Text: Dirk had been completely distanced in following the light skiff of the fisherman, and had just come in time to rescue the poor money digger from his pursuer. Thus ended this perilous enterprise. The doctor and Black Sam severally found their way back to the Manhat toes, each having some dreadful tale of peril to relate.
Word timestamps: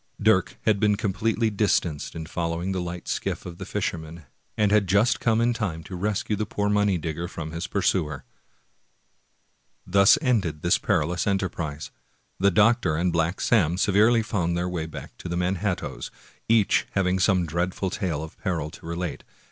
Dirk 0.19 0.57
had 0.63 0.79
been 0.79 0.95
completely 0.95 1.51
distanced 1.51 2.15
in 2.15 2.25
following 2.25 2.71
the 2.71 2.81
light 2.81 3.07
skiff 3.07 3.45
of 3.45 3.59
the 3.59 3.67
fisherman, 3.67 4.23
and 4.57 4.71
had 4.71 4.87
just 4.87 5.19
come 5.19 5.39
in 5.39 5.53
time 5.53 5.83
to 5.83 5.95
rescue 5.95 6.35
the 6.35 6.47
poor 6.47 6.69
money 6.71 6.97
digger 6.97 7.27
from 7.27 7.51
his 7.51 7.67
pursuer. 7.67 8.25
Thus 9.85 10.17
ended 10.19 10.63
this 10.63 10.79
perilous 10.79 11.27
enterprise. 11.27 11.91
The 12.39 12.49
doctor 12.49 12.95
and 12.95 13.13
Black 13.13 13.39
Sam 13.39 13.77
severally 13.77 14.23
found 14.23 14.57
their 14.57 14.67
way 14.67 14.87
back 14.87 15.15
to 15.19 15.29
the 15.29 15.37
Manhat 15.37 15.77
toes, 15.81 16.09
each 16.49 16.87
having 16.93 17.19
some 17.19 17.45
dreadful 17.45 17.91
tale 17.91 18.23
of 18.23 18.39
peril 18.39 18.71
to 18.71 18.85
relate. 18.87 19.23